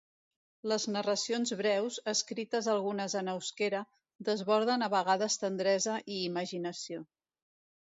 Les 0.69 0.85
narracions 0.93 1.51
breus, 1.59 1.99
escrites 2.13 2.69
algunes 2.73 3.17
en 3.21 3.31
euskera, 3.35 3.83
desborden 4.31 4.89
a 4.89 4.91
vegades 4.97 5.39
tendresa 5.45 6.01
i 6.19 6.21
imaginació. 6.33 7.07